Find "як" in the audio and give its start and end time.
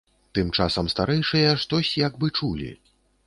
2.07-2.19